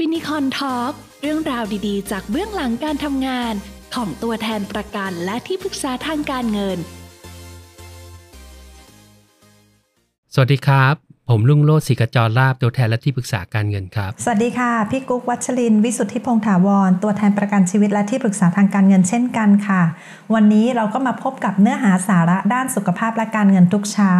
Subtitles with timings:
[0.00, 0.92] Finicon Talk
[1.22, 3.54] เรื่องราวดีๆ จากเบื้องหลังการทำงาน
[3.94, 6.78] ของตัวแทนประกันและที่ปรึกษาทางการเงิน
[10.34, 19.82] สวัสดีครับ ผมลุงโลดศิกจรลาบตัวแทนและที่ปรึกษาการเงินครับ สวัสดีค่ะ พี่กุ๊กวัชรินทร์วิสุทธิพงษ์ถาวร ตัวแทนประกันชีวิตและที่ปรึกษาทางการเงินเช่นกันค่ะ
[20.34, 24.14] วันนี้เราก็มาพบกับเนื้อหาสาระด้านสุขภาพและการเงินทุกเช้า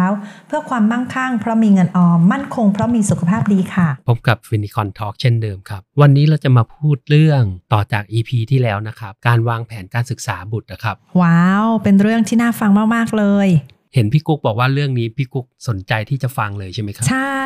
[0.47, 13.49] เพื่อความมั่งคั่งเพราะมีเงินออม มั่นคงเพราะมีสุขภาพดีค่ะ พบกับ Finicon Talk เช่นเดิมครับ วันนี้เราจะมาพูดเรื่องต่อจาก EP ที่แล้วนะครับ การวางแผนการศึกษาบุตรนะครับ ว้าว เป็นเรื่องที่น่าฟังมากๆเลย
[13.93, 17.43] เห็นพี่กุ๊กบอกว่าเรื่องนี้พี่กุ๊กสนใจที่จะฟังเลยใช่ไหมครับ ใช่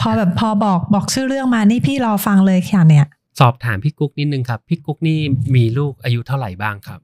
[0.00, 3.06] พอแบบพอบอกบอกชื่อเรื่องมานี่พี่รอฟังเลยค่ะเนี่ย
[3.40, 5.18] สอบถามพี่กุ๊กนิดนึงครับ พี่กุ๊กนี่
[5.56, 7.00] มีลูกอายุเท่าไหร่บ้างครับ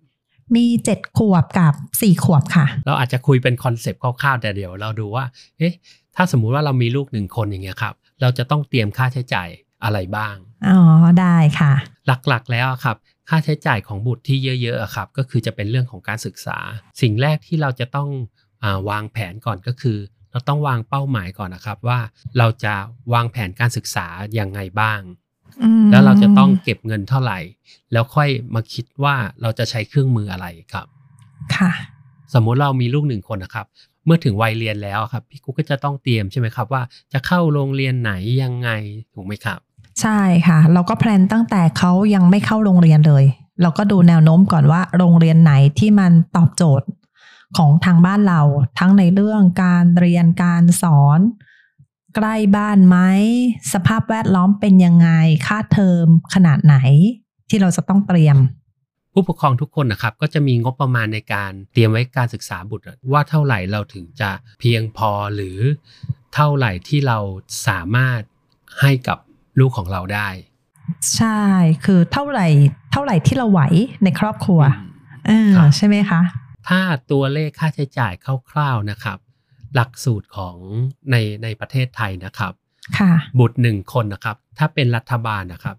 [0.57, 5.25] มีเจ็ดขวบกับสี่ขวบค่ะ เราอาจจะคุยเป็น concept คร่าวๆแต่เดี๋ยวเราดูว่า
[5.59, 5.75] เอ๊ะ
[6.17, 9.49] ถ้าสมมุติว่าเรามีลูกหนึ่งคนอย่างเงี้ยครับ เราจะต้องเตรียมค่าใช้จ่าย
[9.85, 10.35] อะไรบ้าง
[10.69, 10.79] อ๋อ
[11.21, 11.73] ได้ค่ะ
[12.29, 12.97] หลักๆแล้วอะครับ
[13.29, 16.59] ค่าใช้จ่ายของบุตรที่เยอะๆอะครับก็คือจะเป็นเรื่องของการศึกษา
[17.01, 18.09] สิ่งแรกที่เราจะต้อง
[18.63, 19.99] อาวางแผนก่อนก็คือ
[20.33, 21.99] เราต้องวางเป้าหมายก่อนนะครับว่า
[22.39, 22.75] เราจะ
[23.13, 25.01] วางแผนการศึกษาอย่างไงบ้าง
[25.63, 27.39] อืมแล้วเราจะต้องเก็บเงินเท่าไหร่
[27.93, 30.87] แล้วค่อยมาคิดว่าเราจะใช้เครื่องมืออะไรครับ
[31.55, 31.71] ค่ะ
[32.35, 33.67] สมมุติเรามีลูกหนึ่งคนนะครับ
[34.07, 36.83] เมื่อถึงวัยเรียนแล้วครับ พี่กุ๊กก็จะต้องเตรียมใช่ไหมครับว่า
[37.13, 38.71] จะเข้าโรงเรียนไหนยังไง
[39.15, 39.61] ถูกไหมครับ
[40.01, 43.25] ใช่ค่ะ เราก็แพลนตั้งแต่เขายังไม่เข้าโรงเรียนเลย
[43.63, 46.89] เราก็ดูแนวโน้มก่อนว่า โรงเรียนไหนที่มันตอบโจทย์
[47.57, 48.43] ของทางบ้านเรา
[48.79, 51.21] ทั้งในเรื่องการเรียนการสอน
[52.15, 52.99] ใกล้บ้านไหม
[53.73, 55.11] สภาพแวดล้อมเป็นยังไง
[55.47, 56.77] ค่าเทอมขนาดไหน
[57.49, 58.37] ที่เราจะต้องเตรียม
[59.13, 65.59] ผู้ปกครองทุกคนนะครับ ก็จะมีงบประมาณในการเตรียมไว้การศึกษาบุตร ว่าเท่าไหร่เราถึงจะเพียงพอหรือ
[66.35, 67.19] เท่าไหร่ที่เรา
[67.69, 68.21] สามารถ
[68.81, 69.19] ให้กับ
[69.61, 70.29] ลูกของเราได้
[71.17, 71.41] ใช่
[71.85, 72.47] คือเท่าไหร่
[72.93, 73.61] เท่าไหร่ที่เราไหว
[74.05, 74.61] ในครอบครัว
[75.27, 76.21] เออครับใช่ไหมคะ
[76.69, 78.13] ถ้าตัวเลขค่าใช้จ่าย
[78.51, 79.19] คร่าวๆนะครับ
[79.75, 80.57] หลักสูตรของ
[81.11, 82.53] ในในประเทศไทยนะครับ
[82.99, 85.77] ค่ะบุตรหนึ่งคนนะครับ ถ้าเป็นรัฐบาลนะครับ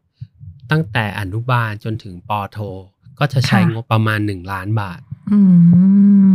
[0.72, 2.58] ตั้งแต่อนุบาลจนถึงปอโท
[3.20, 5.00] ก็จะใช้ค่ะงบประมาณ1ล้านบาท
[5.32, 5.40] อื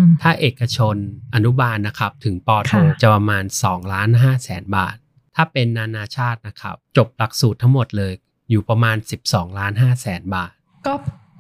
[0.01, 0.97] มถ้าเอกชน
[1.35, 4.97] อนุบาลนะครับ ถึงปอโทค่ะจะประมาณ2ล้าน5แสนบาท
[5.37, 8.13] ถ้าเป็นนานาชาตินะครับ จบหลักสูตรทั้งหมดเลย
[8.51, 10.53] อยู่ประมาณ 12ล้าน5แสนบาท
[10.87, 10.95] ก็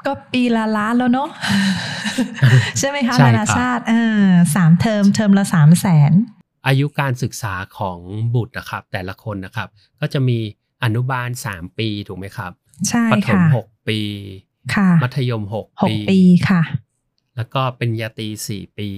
[0.06, 1.28] ก็ปีละล้านแล้วเนาะ
[2.78, 6.12] ใช่ไหมคะใช่ครับนานาชาติเออสามเทอมเทอมละสามแสน
[6.66, 7.98] อายุการศึกษาของ
[8.34, 9.68] บุตรนะครับ แต่ละคนนะครับ
[10.00, 10.38] ก็จะมี
[10.84, 12.52] อนุบาล3ปีถูกไหมครับ
[12.88, 14.00] ใช่ประถมค่ะ6ปี
[14.74, 16.62] ค่ะ มัธยมห6กปีปีค่ะ
[17.36, 18.88] แล้วก็เป็นญาตรี4ปี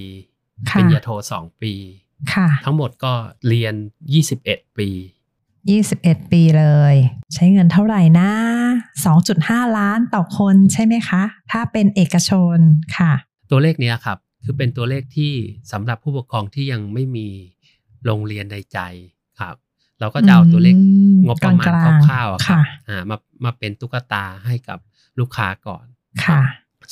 [0.71, 2.04] ค่ะเป็นญาโท2ปีค่ะ
[2.65, 3.13] ทั้งหมดก็
[3.49, 3.75] เรียน
[4.27, 4.89] 21 ปี
[5.71, 6.95] ยี่สิบเอ็ดปีเลย
[7.35, 8.31] ใช้เงินเท่าไหร่นะ
[9.05, 12.59] สองจุดห้าล้านต่อคนใช่ไหมคะ ถ้าเป็นเอกชน
[12.97, 13.13] ค่ะ
[13.51, 15.33] ตัวเลขเนี้ยครับ คือเป็นตัวเลขที่
[15.73, 17.29] สำหรับผู้ปกครองที่ยังไม่มี
[18.05, 18.79] โรงเรียนในใจ
[19.41, 19.55] ครับ
[20.01, 24.79] เราก็จะเอาตัวเลขอืมงบประมาณกลางๆคร่าวๆอะครับค่ะอ่ามามาเป็นตุ๊กตาให้กับ
[25.19, 25.85] ลูกค้าก่อน
[26.25, 26.43] ค่ะ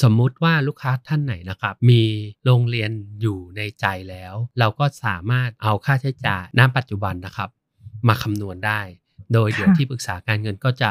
[0.03, 2.03] สมมุติว่าลูกค้าท่านไหนนะครับ มี
[2.45, 7.49] โรงเรียนอยู่ในใจแล้ว เราก็สามารถเอาค่าใช้จ่ายณปัจจุบันนะครับ
[8.09, 8.81] มาคำนวณได้
[9.33, 10.91] โดยเดี๋ยวค่ะที่ปรึกษาการเงินก็จะ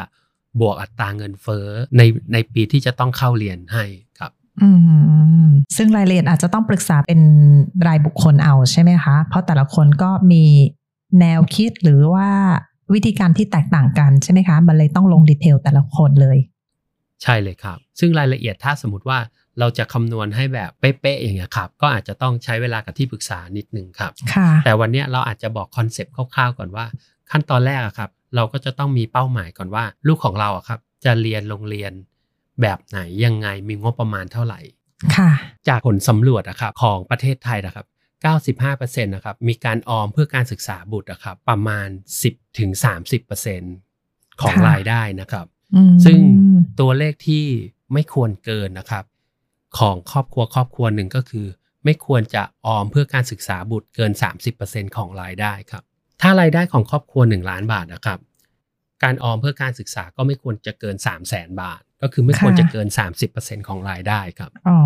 [0.60, 2.02] บวกอัตราเงินเฟ้อใน
[2.32, 3.84] ในปีที่จะต้องเข้าเรียนให้
[4.18, 4.70] ครับอื
[5.46, 7.20] มซึ่งรายละเอียดอาจจะต้องปรึกษาเป็น
[7.86, 10.44] รายบุคคลเอาใช่ไหมคะ เพราะแต่ละคนก็มี
[11.20, 12.28] แนวคิดหรือว่า
[12.94, 16.38] วิธีการที่แตกต่างกันใช่ไหมคะ มันเลยต้องลง detail แต่ละคนเลย
[17.22, 19.18] ใช่เลยครับ ซึ่งรายละเอียดถ้าสมมติว่า
[19.58, 26.84] เราจะคำนวณให้แบบเป๊ะๆอย่างเงี้ยครับ ก็อาจจะต้องใช้เวลากับที่ปรึกษานิดนึงครับค่ะแต่วันเนี้ยเราอาจจะบอก concept คร่าวๆก่อนว่า
[27.30, 31.92] ขั้นตอนแรกอะครับ เราก็จะต้องมีเป้าหมายก่อนว่า ลูกของเราอะครับ จะเรียนโรงเรียน
[32.62, 34.60] แบบไหนยังไงมีงบประมาณเท่าไหร่
[35.16, 35.30] ค่ะ
[35.68, 37.86] จากผลสำรวจอะครับของประเทศไทยนะครับ
[38.22, 41.88] 95%นะครับมีการออมเพื่อการศึกษาบุตรอะครับประมาณ
[43.14, 45.46] 10-30%ของค่ะรายได้นะครับ
[45.76, 46.18] อืมซึ่ง
[46.80, 47.44] ตัวเลขที่
[47.92, 49.04] ไม่ควรเกินนะครับ
[49.78, 51.46] ของครอบครัวครอบครัวหนึ่งก็คือ
[51.84, 54.12] ไม่ควรจะออมเพื่อการศึกษาบุตรเกิน
[54.54, 55.82] 30%ของรายได้ครับ
[56.20, 58.18] ถ้ารายได้ของครอบครัว 1 ล้านบาทนะครับ
[59.02, 62.88] การออมเพื่อการศึกษาก็ไม่ควรจะเกิน 3 0 0แสนบาท ก็คือไม่ควรจะเกิน
[63.28, 64.78] 30%ของรายได้ครับอ๋อ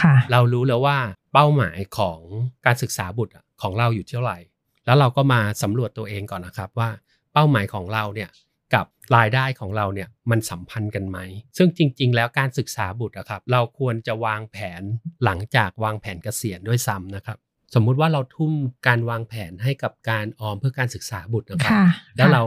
[0.00, 0.98] ค่ะ เรารู้แล้วว่า
[1.32, 2.18] เป้าหมายของ
[2.66, 4.38] การศึกษาบุตรอะของเราอยู่เท่าไหร่
[4.86, 6.90] แล้วเราก็มาสำรวจตัวเองก่อนนะครับว่า
[7.32, 8.30] เป้าหมายของเราเนี่ย
[8.74, 8.84] กับ
[9.16, 11.18] รายได้ของเราเนี่ยมันสัมพันธ์กันไหม
[11.56, 14.82] ซึ่งจริง ๆ แล้วการศึกษาบุตรอะครับ เราควรจะวางแผน
[15.24, 17.38] หลังจากวางแผนเกษียณด้วยซ้ำนะครับ
[17.74, 18.52] สมมุติว่าเราทุ่ม
[18.86, 21.86] การวางแผนให้กับการออมเพื่อการศึกษาบุตรนะครับค่ะ
[22.16, 22.42] แล้วเรา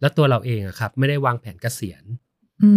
[0.00, 2.02] แล้วตัวเราเองอะครับ ไม่ได้วางแผนเกษียณ
[2.62, 2.70] อื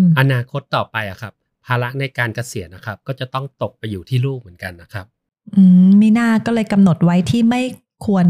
[0.00, 1.32] มอนาคตต่อไปอะครับ
[1.66, 5.06] ภาระในการเกษียณนะครับ ก็จะต้องตกไปอยู่ที่ลูกเหมือนกันนะครับ
[5.54, 7.62] อืมมีหน้าก็เลยกำหนดไว้ที่ไม่
[8.06, 8.26] ควร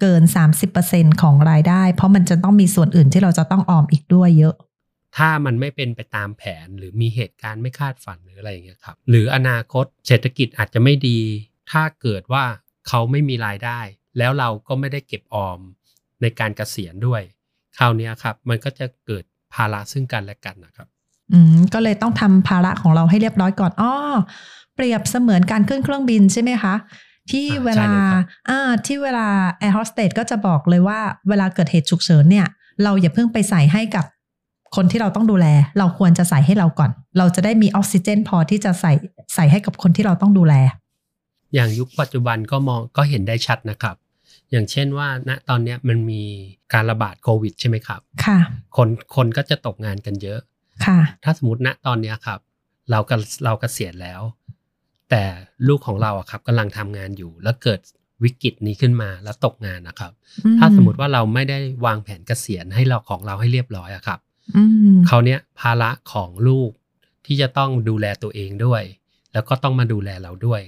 [0.00, 0.22] เกิน
[0.72, 4.54] 30%ของรายได้ เพราะมันจะต้องมีส่วนอื่นที่เราจะต้องออมอีกด้วยเยอะ
[5.16, 11.18] ถ้ามันไม่เป็นไปตามแผนหรือมีเหตุการณ์ไม่คาดฝันหรืออะไรอย่างเงี้ยครับ หรืออนาคตเศรษฐกิจอาจจะไม่ดี
[11.70, 12.44] ถ้าเกิดว่า
[12.88, 13.80] เขาไม่มีรายได้
[14.18, 15.58] แล้วเราก็ไม่ได้เก็บออม
[16.22, 17.22] ในการเกษียณด้วย
[17.78, 19.24] คราวเนี้ยครับ มันก็จะเกิด
[19.54, 20.88] ภาระซึ่งกันและกันนะครับ
[21.32, 23.94] อืมก็เลยต้องทำภาระของเราให้เรียบร้อยก่อนอ้อ
[24.74, 26.74] เปรียบเสมือนการขึ้นเครื่องบินใช่ไหมคะ
[27.30, 29.26] ที่อ่าเวลาใช่เลยครับอ่าที่เวลา
[29.58, 32.46] แอร์โฮสเตสก็จะบอกเลยว่าเวลาเกิดเหตุฉุกเฉินเนี่ย
[32.82, 34.04] เราอย่าเพิ่งไปใส่ให้กับ
[34.76, 35.46] คนที่เราต้องดูแล
[35.78, 38.92] เราควรจะใส่ให้เราก่อน เราจะได้มีออกซิเจนพอที่จะใส่
[39.34, 40.54] ใส่ให้กับคนที่เราต้องดูแล
[41.54, 43.96] อย่างยุคปัจจุบันก็มองก็เห็นได้ชัดนะครับ
[44.50, 46.22] อย่างเช่นว่าณตอนเนี้ยมันมี
[46.72, 48.38] การระบาดโควิดใช่ไหมครับ ค่ะ
[48.76, 50.40] คนคนก็จะตกงานกันเยอะ
[50.86, 52.38] ค่ะ ถ้าสมมติณตอนเนี้ยครับ
[52.90, 53.14] เราก็
[53.44, 54.20] เรากเกษียณแล้ว
[55.10, 55.24] แต่
[55.68, 57.80] ลูกของเราอะครับกำลังทำงานอยู่ แล้วเกิด
[58.24, 60.12] วิกฤตนี้ขึ้นมาแล้วตกงานนะครับ
[60.58, 64.18] ถ้าสมมติว่าเราไม่ได้วางแผนเกษียณให้เราของเราให้เรียบร้อยอะครับ
[64.56, 64.64] อื
[64.94, 66.70] มคราวเนี้ยภาระของลูก
[67.26, 68.82] ที่จะต้องดูแลตัวเองด้วย
[69.32, 70.60] แล้วก็ต้องมาดูแลเราด้วย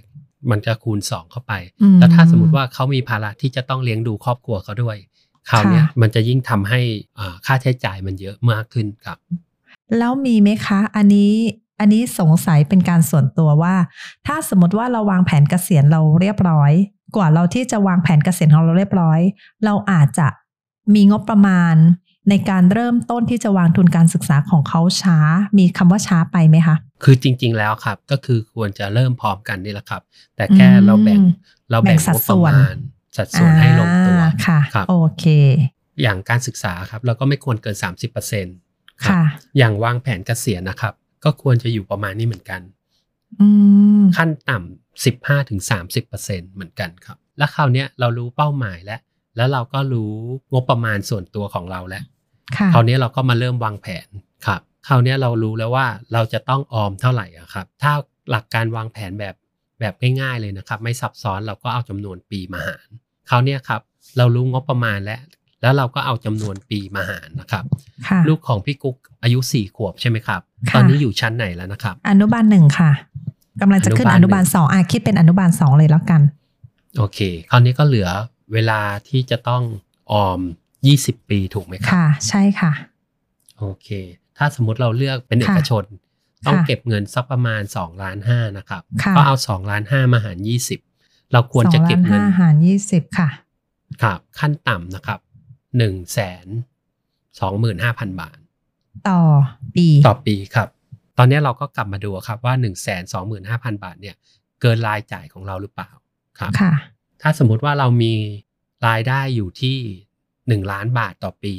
[0.51, 1.53] มันจะคูณสองเข้าไป
[1.83, 4.97] อืมแล้วถ้าสมมติว่าเขามีภาระที่จะต้องเลี้ยงดูครอบครัวเขาด้วย
[5.51, 6.81] คราวเนี้ยค่ะมันจะยิ่งทำให้
[7.19, 9.19] อ่าค่าใช้จ่ายมันเยอะมากขึ้นครับ
[9.99, 11.33] แล้วมีไหมคะ อันนี้
[11.81, 13.75] อันนี้สงสัยเป็นการส่วนตัวว่า
[14.27, 16.73] ถ้าสมมติว่าเราวางแผนเกษียณเราเรียบร้อย
[17.17, 19.21] กว่าเราที่จะวางแผนเกษียณของเราเรียบร้อย
[19.65, 20.29] เราอาจจะ
[20.95, 21.75] มีงบประมาณ
[22.31, 25.19] ในการเริ่มต้นที่จะวางทุนการศึกษาของเขาช้า
[25.59, 30.03] มีคำว่าช้าไปไหมคะ คือจริง ๆ แล้วครับ ก็คือควรจะเริ่มพร้อมกันนี่แหละครับ
[30.37, 31.27] แต่แค่เราแบ่งอืม
[31.71, 32.77] เราแบ่แบ่งงสังดบส่ประวนมาณ
[33.17, 35.25] สัดส่วนให้ลงตัวอ่าค่ะครับโอเค
[36.03, 37.77] อย่างการศึกษาครับ เราก็ไม่ควรเกิน
[38.39, 39.23] 30%ครับค่ะ
[39.59, 40.95] อย่างวางแผนเกษียณนะครับ
[41.25, 42.61] ก็ควรจะอยู่ประมาณนี้เหมือนกัน
[43.41, 43.47] อื
[44.01, 45.61] มขั้นต่ำ15ถึง
[46.07, 49.01] 30%เหมือนกันครับ แล้วคราวเนี้ยเรารู้เป้าหมายแล้ว
[49.37, 50.13] แล้วเราก็รู้
[50.53, 52.05] งบประมาณส่วนตัวของเราแล้ว
[52.57, 54.09] ค่ะคราวนี้เราก็มาเริ่มวางแผน
[54.47, 57.93] ครับคราวนี้เรารู้แล้วว่าเราจะต้องออมเท่าไหร่อะครับ ถ้า
[58.31, 59.35] หลักการวางแผนแบบ
[59.81, 62.89] แบบง่ายๆเลยนะครับ ไม่ซับซ้อนเราก็เอาจำนวนปีมาหาร
[63.31, 63.81] คราวเนี้ยครับ
[64.17, 65.21] เรารู้งบประมาณแล้ว
[65.63, 67.65] แล้วเราก็เอาจำนวนปีมาหารนะครับ
[68.09, 70.41] ค่ะลูกของพี่กุ๊กอายุสี่ขวบใช่ไหมครับ
[70.71, 72.91] ค่ะตอนนี้อยู่ชั้นไหนแล้วนะครับ อนุบาลหนึ่งค่ะ
[73.61, 76.21] กำลังจะขึ้นออนุนุบาบาลลหนึ่งสองอะคิดเป็นอนุบาลสองเลยแล้วกัน
[76.99, 77.19] โอเค
[77.51, 78.09] คราวนี้ก็เหลือ
[78.53, 79.63] เวลาที่จะต้อง
[80.13, 80.41] ออม
[80.87, 82.73] 20ปีถูกไหมครับค่ะ ใช่ค่ะ
[83.59, 83.89] โอเค
[84.37, 85.85] ถ้าสมมติเราเลือกเป็นเอกชน
[86.47, 90.39] ต้องค่ะเก็บเงินสักประมาณ2ล้านห้านะครับค่ะก็เอา2ล้านห้ามาหาร
[90.87, 93.29] 20เราควรจะเก็บเงินสองล้านห้าหารยี่สิบค่ะ
[94.03, 95.19] ครับ ขั้นต่ำนะครับ
[95.79, 96.47] 1แสน
[97.41, 98.39] สองหมื่นห้าพันบาท
[99.09, 99.21] ต่อ
[99.75, 100.69] ปีต่อปีครับ
[101.19, 104.17] ตอนนี้เราก็กลับมาดูครับว่า1นึ่งแสนสองหมื่นห้าพันบาทเนี่ย
[104.61, 105.91] เกินรายจ่ายของเราหรือเปล่า
[106.39, 106.73] ครับค่ะ
[107.23, 108.15] ถ้าสมมุติว่าเรามี
[108.89, 109.77] รายได้อยู่ที่
[110.65, 111.55] 1 ล้านบาทต่อปี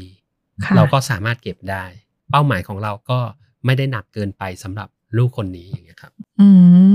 [0.66, 1.84] ค่ะเราก็สามารถเก็บได้
[2.32, 3.20] เป้าหมายของเราก็
[3.66, 6.48] ไม่ได้หนักเกินไปสำหรับลูกคนนี้อย่างเงี้ยครับอื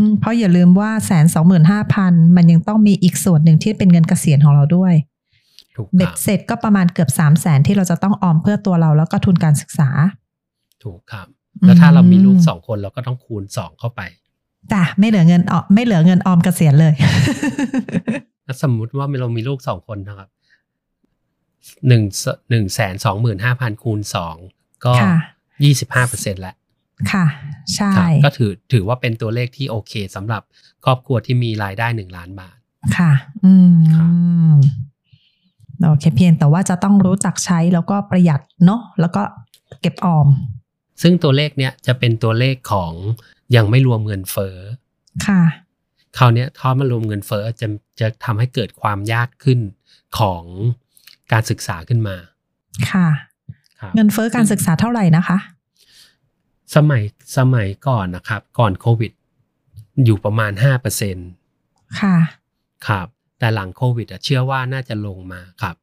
[0.02, 5.15] มเพราะอย่าลืมว่าแสนสองหมื่นห้าพันมันยังต้องมีอีกส่วนหนึ่งที่เป็นเงินเกษียณของเราด้วยถูกค
[5.96, 9.88] เบ็รัดบเสร็จก็ประมาณเกือบสามแสนที่เราจะต้องออมเพื่อตัวเราแล้วก็ทุนการศึกษา
[10.84, 11.26] ถูกครับ
[11.64, 14.00] แล้วถ้าเรามีลูกสองคนเราก็ต้องคูณสองเข้าไป
[14.72, 16.94] จ้ะไม่เหลือเงินออมไม่เหลือเงินออมเกษียณเลย
[18.46, 20.28] ถ้าสมมุติว่าเรามีลูกสองคนนะครับ
[21.88, 22.02] หนึ่ง
[22.50, 24.36] หนึ่งแสนสองหมื่นห้าพันคูณสอง
[24.84, 25.16] ก็ค่ะ
[25.64, 26.54] ยี่สิบห้าเปอร์เซ็นต์แล้ว
[27.12, 27.26] ค่ะ
[27.74, 30.42] ใช่ครับก็ถือถือว่าเป็นตัวเลขที่โอเคสำหรับ
[30.84, 32.56] ครอบครัวที่มีรายได้หนึ่งล้านบาท
[32.96, 33.12] ค่ะ
[33.44, 34.10] อืมครับ
[35.84, 39.22] โอเคเพียงแต่ว่าจะต้องรู้จักใช้แล้วก็ประหยัดเนาะแล้วก็
[39.80, 40.28] เก็บออม
[41.02, 42.92] ซึ่งตัวเลขเนี้ยจะเป็นตัวเลขของ
[43.56, 44.56] ยังไม่รวมเงินเฟ้อ
[45.26, 45.42] ค่ะ
[46.18, 47.66] คราวเนี้ยทอดมารวมเงินเฟ้อจะ
[48.00, 49.60] จะทำให้เกิดความยากขึ้น
[50.18, 50.42] ของ
[51.32, 52.16] การศึกษาขึ้นมา
[52.90, 53.08] ค่ะ
[53.80, 55.38] ครับเงินเฟ้อการศึกษาเท่าไหร่นะคะ
[56.74, 57.02] สมัย
[57.36, 59.12] สมัยก่อนนะครับ ก่อนโควิด
[60.04, 61.16] อยู่ประมาณห้าเปอร์เซ็น
[62.00, 62.16] ค่ะ
[62.86, 63.06] ครับ
[63.38, 65.76] แต่หลังโควิดอะเชื่อว่าน่าจะลงมาครับ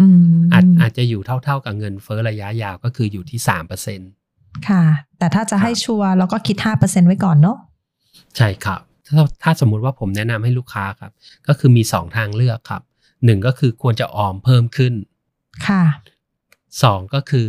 [0.00, 0.18] อืม
[0.52, 4.00] อาจอาจจะอยู่เท่าๆกับเงินเฟ้อระยะยาวก็คืออยู่ที่สามเปอร์เซ็น
[4.68, 4.82] ค่ะ
[5.18, 7.58] แต่ถ้าจะให้ชัวร์เราก็คิดห้าเปอร์เซ็นไว้ก่อนเนาะ
[8.36, 11.12] ใช่ครับ ถ้าถ้าสมมุติว่าผมแนะนำให้ลูกค้าครับ
[11.48, 12.82] ก็คือมีสองทางเลือกครับ
[13.24, 14.94] หนึ่งก็คือควรจะออมเพิ่มขึ้น
[15.68, 15.84] ค่ะ
[16.82, 17.48] สองก็คือ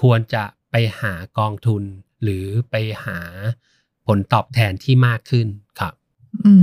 [0.00, 1.82] ควรจะไปหากองทุน
[2.22, 3.18] หรือไปหา
[4.06, 5.46] ผลตอบแทนที่มากขึ้น
[5.80, 5.94] ครับ
[6.46, 6.54] อื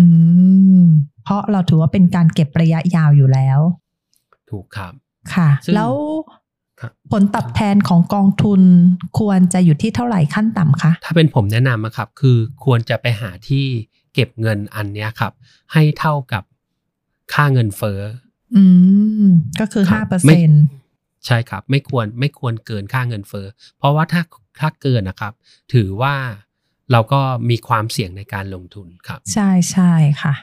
[0.83, 0.85] ม
[1.23, 3.59] เพราะเราถือว่าเป็นการเก็บระยะยาวอยู่แล้ว
[4.49, 4.93] ถูกครับ
[5.33, 5.93] ค่ะซึ่งแล้ว
[6.81, 8.61] ครับผลตอบแทนของกองทุน
[9.19, 13.65] ควรจะอยู่ที่เท่าไหร่ขั้นต่ำคะ ถ้าเป็นผมแนะนำอะครับ คือควรจะไปหาที่
[14.13, 15.33] เก็บเงินอันเนี้ยครับ
[15.73, 16.43] ให้เท่ากับ
[17.33, 17.99] ค่าเงินเฟ้อ
[18.55, 18.63] อื
[19.25, 19.27] ม
[19.59, 20.51] ก็คือครัห้าบเปอร์ไม่เซ็น
[21.25, 24.21] ใช่ครับ ไม่ควรไม่ควรเกินค่าเงินเฟ้อ เพราะว่าถ้า
[24.59, 25.33] ถ้าเกินนะครับ
[25.73, 26.15] ถือว่า
[26.91, 30.33] เราก็มีความเสี่ยงในการลงทุนครับ ใช่ใช่ค่ะ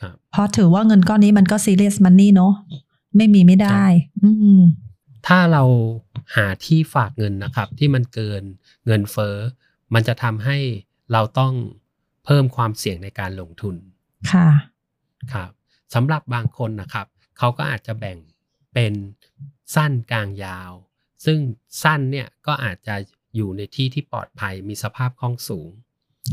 [0.00, 2.54] ครับเพราะถือว่าเงินก้อนนี้มันก็ซีเรียสมันนี่เนาะ
[3.16, 3.82] ไม่มีไม่ได้
[4.22, 4.60] อืม
[5.26, 5.62] ถ้าเรา
[6.36, 8.42] หาที่ฝากเงินนะครับ ที่มันเกิน
[8.86, 9.36] เงินเฟ้อ
[9.94, 10.58] มันจะทำให้
[11.12, 11.52] เราต้อง
[12.24, 13.76] เพิ่มความเสี่ยงในการลงทุน
[14.32, 14.48] ค่ะ
[15.32, 15.50] ครับ
[15.94, 17.06] สำหรับบางคนนะครับ
[17.38, 18.18] เขาก็อาจจะแบ่ง
[18.74, 18.92] เป็น
[19.74, 20.72] สั้นกลางยาว
[21.24, 21.38] ซึ่ง
[21.82, 22.94] สั้นเนี่ยก็อาจจะ
[23.36, 25.70] อยู่ในที่ที่ปลอดภัยมีสภาพคล่องสูง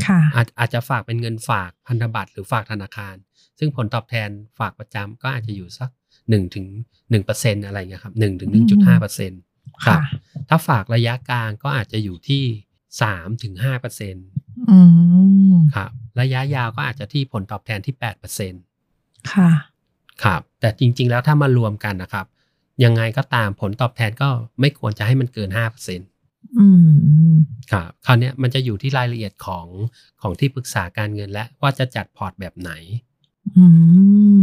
[0.05, 3.15] ค่ะอาจอาจจะฝากเป็นเงินฝากพันธบัตรหรือฝากธนาคาร
[3.59, 5.89] ซึ่งผลตอบแทนฝากประจำก็อาจจะอยู่สัก
[6.29, 6.65] หนึ่งถึง
[7.11, 9.41] หนึ่งเปอร์เซ็นอะไรเงี้ยครับหนึ่งถึงหนึ่งจุดห้าเปอร์เซ็นต์
[9.85, 10.01] ครัค่ะบ
[10.49, 12.43] ถ้าฝากระยะกลางก็อาจจะอยู่ที่
[13.01, 14.27] สามถึงห้าเปอร์เซ็นต์
[14.69, 14.79] อื
[15.53, 18.61] มครับระยะยาวก็อาจจะที่ผลตอบแทนที่แปดเปอร์เซ็นต์
[19.31, 19.49] ค่ะ
[20.23, 22.25] ครับ แต่จริง ๆ แล้วถ้ามารวมกันนะครับ
[22.83, 26.16] ยังไงก็ตามผลตอบแทนก็ไม่ควรจะให้มันเกินห้าเปอร์เซ็นต์อืม
[27.71, 29.67] ครับคราวเนี้ยมันจะอยู่ที่รายละเอียดของ
[30.21, 32.71] ของที่ปรึกษาการเงินและว่าจะจัดพอร์ตแบบไหน
[33.57, 33.65] อื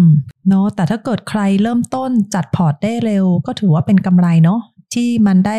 [0.00, 0.02] ม
[0.49, 4.61] เนาะแต่ถ้าเกิดใครเริ่มต้นจัดพอร์ตได้เร็ว ก็ถือว่าเป็นกำไรเนาะ
[4.94, 5.58] ที่มันได้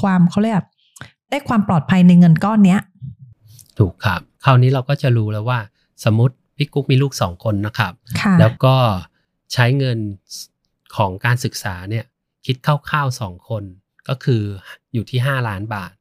[0.00, 0.62] ความเขาเรียก
[1.30, 2.80] ได้ความปลอดภัยในเงินก้อนเนี้ย
[3.78, 5.58] ถูกครับ คราวนี้เราก็จะรู้แล้วว่า
[6.04, 8.76] สมมติพี่กุ๊กมีลูกสองคนนะครับค่ะแล้วก็
[9.52, 9.98] ใช้เงิน
[10.96, 12.04] ของการศึกษาเนี่ย
[12.46, 13.62] คิดคร่าวๆสองคน
[14.08, 14.42] ก็คือ
[14.92, 15.92] อยู่ที่ 5 ล้านบาท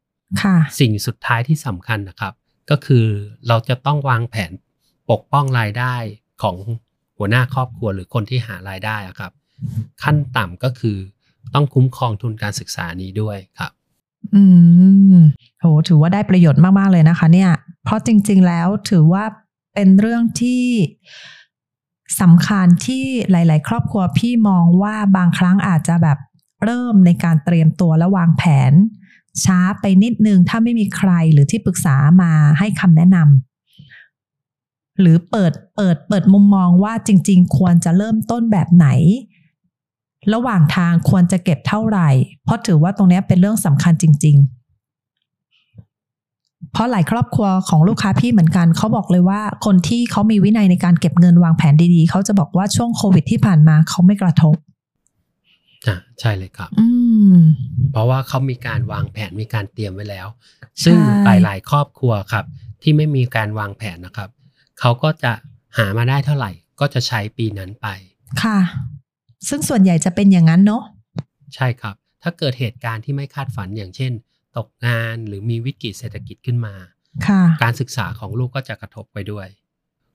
[0.42, 2.34] ค่ะสิ่งสุดท้ายที่สำคัญนะครับ
[2.70, 3.06] ก็คือ
[3.48, 4.52] เราจะต้องวางแผน
[5.12, 5.96] ปกป้องรายได้
[6.42, 6.58] ของ
[7.18, 9.32] หัวหน้าครอบครัวหรือคนที่หารายได้อะครับ
[10.04, 10.98] ขั้นต่ำก็คือ
[11.54, 13.72] ต้องคุ้มครองทุนการศึกษานี้ด้วยครับ
[14.36, 14.44] อื
[15.16, 15.20] ม
[15.60, 17.52] โหถือว่าได้ประโยชน์มาก ๆ เลยนะคะ เนี่ย
[17.84, 19.24] เพราะจริง ๆ แล้วถือว่า
[19.74, 20.64] เป็นเรื่องที่
[22.22, 26.18] สำคัญที่หลาย ๆ ครอบครัวพี่มองว่าบางครั้งอาจจะแบบ
[26.64, 28.74] เริ่มในการเตรียมตัวและวางแผน
[29.44, 38.88] ช้าไปนิดนึงถ้าไม่มีใครหรือที่ปรึกษามาให้คำแนะนำหรือเปิดเปิดเปิดมุมมองว่าจริง ๆ ควรจะเริ่มต้นแบบไหน
[40.34, 42.10] ระหว่างทางควรจะเก็บเท่าไหร่
[42.44, 44.38] เพราะถือว่าตรงนี้เป็นเรื่องสำคัญจริง
[45.94, 54.56] ๆเพราะหลายครอบครัวของลูกค้าพี่เหมือนกันเขาบอกเลยว่า คนที่เขามีวินัยในการเก็บเงินวางแผนดีๆ เขาจะบอกว่าช่วงโควิดที่ผ่านมาเขาไม่กระทบ
[55.88, 56.88] อ่าใช่เลยครับอื
[57.36, 57.38] ม
[57.92, 60.28] เพราะว่าเขามีการวางแผนมีการเตรียมไว้แล้ว
[60.84, 62.46] ซึ่งใช่หลาย ๆ ครอบครัวครับ
[62.82, 64.30] ที่ไม่มีการวางแผนนะครับ
[64.80, 65.32] เขาก็จะ
[65.78, 67.88] หามาได้เท่าไหร่ ก็จะใช้ปีนั้นไป
[68.44, 68.60] ค่ะ
[69.50, 70.84] ซึ่งส่วนใหญ่จะเป็นอย่างนั้นเนาะ
[71.56, 74.12] ใช่ครับ ถ้าเกิดเหตุการณ์ที่ไม่คาดฝันอย่างเช่น
[74.58, 76.76] ตกงานหรือมีวิกฤตเศรษฐกิจขึ้นมา
[77.28, 79.48] ค่ะการศึกษาของลูกก็จะกระทบไปด้วย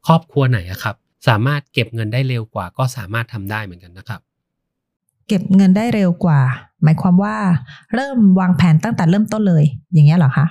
[0.07, 0.97] ครอบครัวไหนอะครับ
[1.29, 4.21] สามารถเก็บเงินได้เร็วกว่าก็สามารถทำได้เหมือนกันนะครับ
[5.29, 6.41] เก็บเงินได้เร็วกว่า
[6.83, 7.37] หมายความว่า
[7.95, 10.47] เริ่มวางแผนตั้งแต่เริ่มต้นเลย อย่างเงี้ยเหรอคะ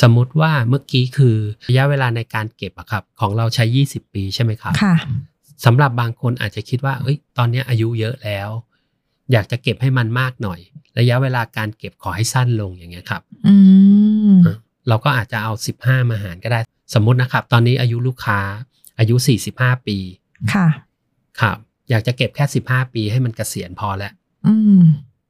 [0.00, 1.36] สมมุติว่าเมื่อกี้คือ
[1.68, 4.94] ระยะเวลาในการเก็บอะครับ ของเราใช้ 20 ปีใช่ไหมครับค่ะ
[5.64, 8.48] สำหรับบางคนอาจจะคิดว่า เอ้ย ตอนนี้อายุเยอะแล้ว
[9.32, 10.60] อยากจะเก็บให้มันมากหน่อย
[10.98, 13.56] ระยะเวลาการเก็บขอให้สั้นลงอย่างเงี้ยครับ อื
[14.32, 14.36] ม
[14.88, 15.52] เราก็อาจจะเอา
[15.82, 16.60] 15 มาหารก็ได้
[16.94, 18.40] สมมุตินะครับ ตอนนี้อายุลูกค้า
[18.98, 19.14] อายุ
[19.52, 19.98] 45 ปี
[20.54, 20.66] ค่ะ
[21.40, 21.58] ครับ
[21.90, 24.12] อยากจะเก็บแค่15ปีให้มันเกษียณพอแล้ว
[24.46, 24.80] อืม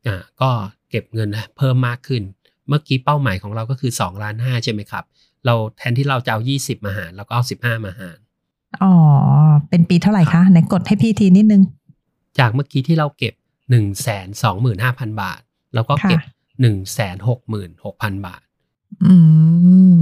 [0.06, 0.50] อ่าก็
[0.90, 2.22] เก็บเงินเพิ่มมากขึ้น
[2.68, 5.04] เมื่อกี้เป้าหมายของเราก็คือ2ล้าน5ใช่ไหมครับ
[5.46, 8.18] เราแทนที่เราจะเอา20มาหารเราก็เอา15มาหาร
[8.82, 8.92] อ๋อ
[9.68, 11.62] เป็นปีเท่าไหร่คะไหนกดให้พี่ทีนิดนึง
[12.38, 13.34] จากเมื่อกี้ที่เราเก็บ
[13.68, 15.40] 1 2 5 0 0 0บาท
[15.74, 16.20] เราก็เก็บ
[16.62, 16.66] 1 6
[17.26, 17.58] 6 0
[18.02, 18.42] 0 0บาท
[19.04, 19.14] อื
[19.94, 19.96] ม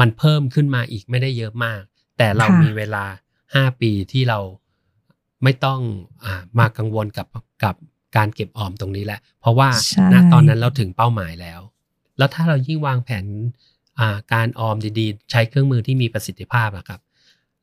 [0.00, 1.82] มันเพิ่มขึ้นมาอีกไม่ได้เยอะมาก
[2.18, 3.04] แต่เราค่ะมีเวลา
[3.44, 4.38] 5ปีที่เรา
[5.42, 5.80] ไม่ต้อง
[6.24, 7.26] อามากังวลกับ
[7.64, 7.74] กับ
[8.16, 11.60] การเก็บออมตรงนี้แหละ เพราะว่าใช่ณตอนนั้นเราถึงเป้าหมายแล้ว
[12.18, 13.24] แล้วถ้าเรายิ่งวางแผน
[13.98, 17.00] อ่าการออมดีๆ ใช้เครื่องมือที่มีประสิทธิภาพนะครับ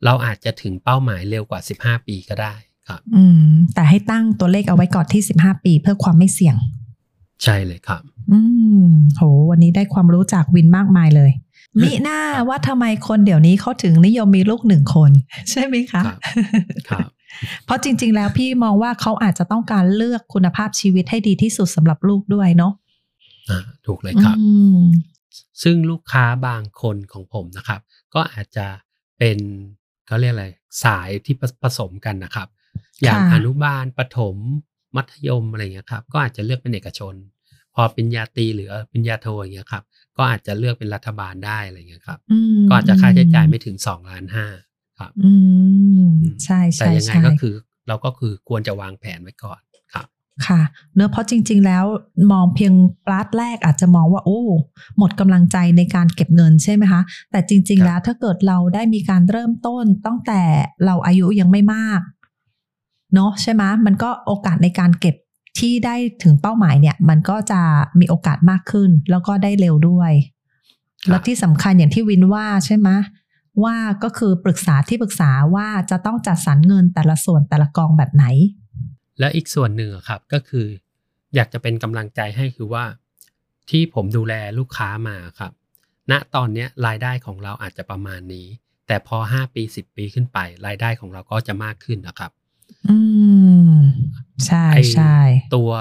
[0.05, 2.53] เราอาจจะถึงเป้าหมายเร็วกว่า 15 ปีก็ได้
[2.87, 6.55] ครับอืมแต่ให้ตั้งตัวเลขเอาไว้ก่อนที่ 15 ปีเพื่อความไม่เสี่ยง
[7.43, 8.01] ใช่เลยครับ
[8.31, 8.39] อื
[8.83, 8.85] ม
[9.17, 11.31] โห วันนี้ได้ความรู้จากวินมากมายเลย
[11.81, 15.11] มิหน้าว่าทำไมคนเดี๋ยวนี้เขาถึงนิยมมีลูกหนึ่งคน
[15.51, 16.19] ใช่ไหมคะ ครับ
[16.89, 17.09] ครับ
[17.65, 22.73] เพราะจริง ๆ แล้วพี่มองว่าเขาอาจจะต้องการเลือกคุณภาพชีวิตให้ดีที่สุดสำหรับลูกด้วยเนาะ
[23.49, 24.47] อ่าถูกเลยครับอื
[24.77, 24.79] ม
[25.63, 27.81] ซึ่งลูกค้าบางคนของผมนะครับ
[28.13, 28.67] ก็อาจจะ
[29.19, 29.37] เป็น
[30.07, 30.47] เขาเรียกอะไร
[30.83, 32.47] สายที่ผผสมกันนะครับ
[33.03, 34.35] อย่างค่ะอนุบาลประถม
[34.95, 37.13] มัธยมอะไรเงี้ยครับ ก็อาจจะเลือกเป็นเอกชน
[37.75, 39.83] พอปริญญาตรีหรือปริญญาโทอย่างเงี้ยครับ
[40.17, 44.47] ก็อาจจะเลือกเป็นรัฐบาลได้อะไรเงี้ยครับอืมก็อาจจะค่าใช้จ่ายไม่ถึงสองล้านห้า
[44.99, 45.31] ครับอื
[46.03, 46.07] ม
[46.45, 47.53] ใช่แต่ใช่ยังไงใช่ก็คือ
[47.87, 49.59] เราก็คือควรจะวางแผนไว้ก่อน
[49.93, 50.07] ครับ
[50.47, 50.61] ค่ะ
[50.95, 51.85] เนื้อะเพราะจริง ๆ แล้ว
[52.31, 52.73] มองเพียง
[53.05, 54.41] ปลาดแรกอาจจะมองว่า โอ้
[54.97, 60.41] หมดกำลังใจในการเก็บเงินใช่ไหมคะ แต่จริงครับๆแล้วถ้าเกิดเราได้มีการเริ่มต้นตั้งแต่
[60.85, 62.01] เราอายุยังไม่มาก
[63.13, 65.15] เนาะใช่ไหมมันก็โอกาสในการเก็บ
[65.59, 67.61] ที่ได้ถึงเป้าหมายเนี่ย มันก็จะ
[67.99, 70.11] มีโอกาสมากขึ้น แล้วก็ได้เร็วด้วย
[71.03, 72.89] ครับแล้วที่สำคัญอย่างที่วินว่าใช่ไหม
[73.63, 78.25] ว่าก็คือปรึกษาที่ปรึกษาว่าจะต้องจัดสรรเงินแต่ละส่วนแต่ละกองแบบไหน
[79.19, 80.67] และอีกส่วนหนึ่งอะครับก็คือ
[81.35, 82.85] อยากจะเป็นกำลังใจให้คือว่า
[83.69, 85.51] ที่ผมดูแลลูกค้ามาครับ
[86.11, 88.47] ณตอนเนี้ยรายได้ของเราอาจจะประมาณนี้
[88.87, 92.31] แต่พอ 5 ปี 10 ปีขึ้นไป รายได้ของเราก็จะมากขึ้นนะครับ
[92.89, 92.97] อื
[93.73, 93.77] ม
[94.45, 95.17] ใช่ไอ้ใช่
[95.55, 95.71] ตัว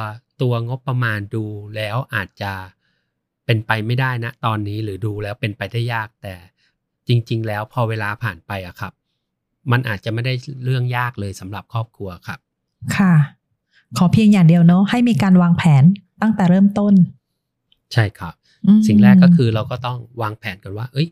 [0.42, 1.44] ตัวงบประมาณดู
[1.76, 2.52] แล้วอาจจะ
[3.46, 6.34] เป็นไปไม่ได้นะตอนนี้หรือดูแล้วเป็นไปได้ยากแต่
[7.08, 8.92] จริง ๆ แล้วพอเวลาผ่านไปอะครับ
[9.72, 12.38] มันอาจจะไม่ได้เรื่องยากเลยสำหรับครอบครัวครับ
[12.96, 13.14] ค่ะ
[13.98, 15.84] ขอเพียงอย่างเดียวเนาะให้มีการวางแผน
[16.22, 16.94] ตั้งแต่เริ่มต้น
[17.92, 18.34] ใช่ครับ
[18.66, 21.08] อืมสิ่งแรกก็คือเราก็ต้องวางแผนกันว่า เอ้ย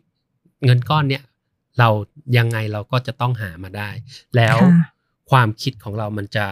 [0.65, 1.23] เงินก้อนเนี้ย
[1.79, 1.89] เรา
[2.37, 3.89] ยังไงเราก็จะต้องหามาได้
[4.35, 4.73] แล้วค่ะ
[5.31, 6.45] ความคิดของเรามันจะ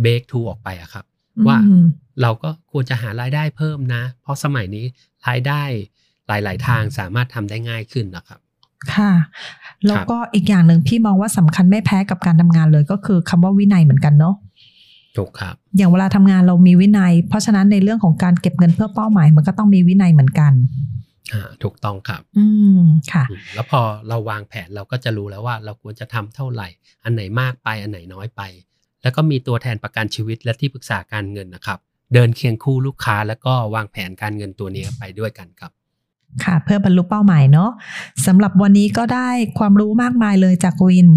[0.00, 1.04] เบรกทูออกไปอะครับ
[1.48, 1.84] ว่าอืม
[2.22, 4.86] เราก็ควรจะหารายได้เพิ่มนะ เพราะสมัยนี้
[5.26, 5.62] รายได้
[6.28, 8.40] หลาย ๆ ทางสามารถทำได้ง่ายขึ้นนะครับ
[8.94, 9.12] ค่ะ
[9.86, 14.34] แล้วก็อีกอย่างหนึ่งพี่มองว่าสำคัญไม่แพ้กับการทำงานเลยก็คือคำว่าวินัยเหมือนกันเนาะ
[15.16, 20.52] ถูกครับ อย่างเวลาทำงานเรามีวินัย เพราะฉะนั้นในเรื่องของการเก็บเงินเพื่อเป้าหมาย มันก็ต้องมีวินัยเหมือนกัน
[21.32, 22.46] อ่าถูกต้องครับ อื
[22.78, 22.80] ม
[23.12, 26.68] ค่ะอืมแล้วพอเราวางแผนเราก็จะรู้แล้วว่า เราควรจะทำเท่าไหร่
[27.04, 28.42] อันไหนมากไปอันไหนน้อยไป
[29.02, 31.78] แล้วก็มีตัวแทนประกันชีวิตและที่ปรึกษาการเงินนะครับ
[32.14, 35.72] เดินเคียงคู่ลูกค้าแล้วก็วางแผนการเงินตัวนี้ไปด้วยกันครับ
[36.44, 37.70] ค่ะ เพื่อบรรลุเป้าหมายเนาะ
[38.26, 41.08] สำหรับวันนี้ก็ได้ความรู้มากมายเลยจากวิน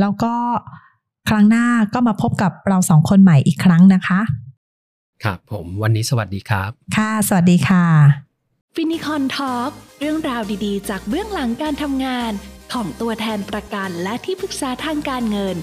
[0.00, 0.34] แล้วก็
[1.28, 4.20] ครั้งหน้าก็มาพบกับเราสองคนใหม่อีกครั้งนะคะ
[5.24, 7.86] ครับผมวันนี้สวัสดีครับ ค่ะ สวัสดีค่ะ
[8.74, 12.32] ฟินิคอนทอล์กเรื่องราวดีๆ จากเบื้องหลังการทำงาน
[12.72, 15.56] ของตัวแทนประกันและที่ปรึกษาทางการเงิน